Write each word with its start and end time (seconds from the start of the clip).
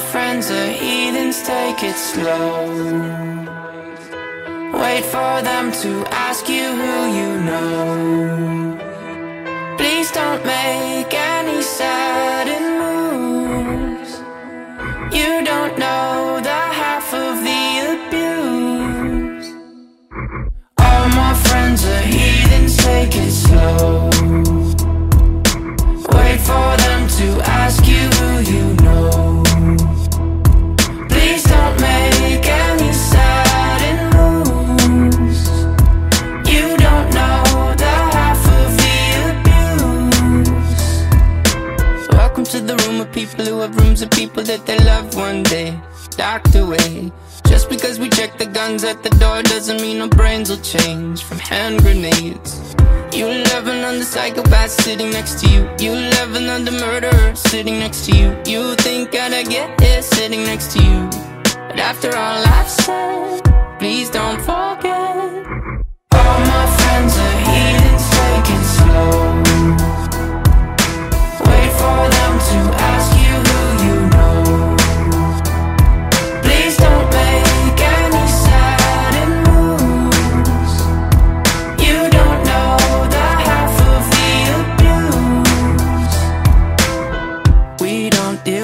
friends 0.00 0.50
are 0.50 0.70
heathens, 0.70 1.42
take 1.42 1.82
it 1.82 1.96
slow. 1.96 2.66
Wait 4.82 5.04
for 5.04 5.42
them 5.42 5.72
to 5.82 5.90
ask 6.10 6.48
you 6.48 6.66
who 6.80 6.94
you 7.18 7.30
know. 7.48 8.76
Please 9.78 10.10
don't 10.12 10.44
make 10.44 11.12
any 11.12 11.62
sudden 11.62 12.05
people 43.16 43.46
who 43.46 43.60
have 43.60 43.74
rooms 43.76 44.02
of 44.02 44.10
people 44.10 44.42
that 44.42 44.66
they 44.66 44.78
love 44.80 45.16
one 45.16 45.42
day. 45.44 45.74
Docked 46.10 46.54
away. 46.54 47.10
Just 47.48 47.70
because 47.70 47.98
we 47.98 48.10
check 48.10 48.36
the 48.36 48.44
guns 48.44 48.84
at 48.84 49.02
the 49.02 49.08
door 49.22 49.40
doesn't 49.42 49.80
mean 49.80 50.02
our 50.02 50.08
brains 50.08 50.50
will 50.50 50.64
change 50.74 51.24
from 51.24 51.38
hand 51.38 51.80
grenades. 51.80 52.74
You 53.16 53.26
loving 53.52 53.82
on 53.88 53.98
the 54.00 54.04
psychopath 54.04 54.70
sitting 54.70 55.10
next 55.10 55.40
to 55.40 55.48
you. 55.48 55.62
You 55.78 55.92
loving 56.18 56.50
on 56.50 56.66
the 56.66 56.72
murderer 56.72 57.34
sitting 57.34 57.78
next 57.78 58.04
to 58.04 58.12
you. 58.14 58.28
You 58.44 58.74
think 58.74 59.14
I'd 59.14 59.48
get 59.48 59.80
here 59.80 60.02
sitting 60.02 60.44
next 60.44 60.72
to 60.72 60.82
you. 60.84 61.08
But 61.68 61.78
after 61.80 62.10
all 62.14 62.42
I've 62.58 62.68
said, 62.68 63.40
please 63.78 64.10
don't 64.10 64.40
forget. 64.42 65.25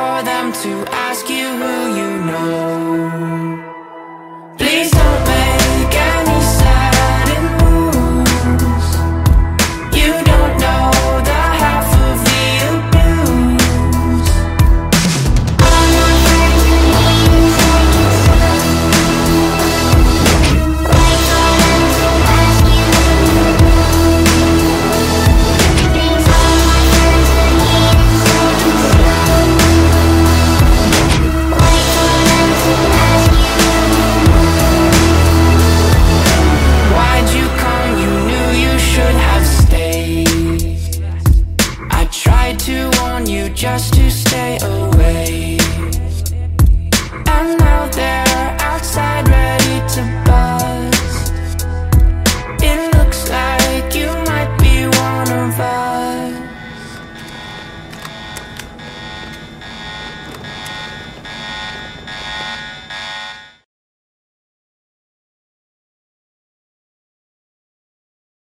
for 0.00 0.22
them 0.22 0.50
to 0.52 0.72
ask 1.08 1.28
you 1.28 1.46
who 1.60 1.74
you 1.98 2.10
know. 2.28 2.44
Please 4.56 4.90
don't 4.90 5.29
just 43.60 43.92
to 43.92 44.19